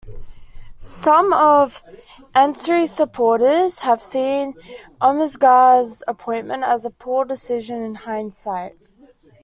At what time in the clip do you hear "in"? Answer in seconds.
7.83-7.93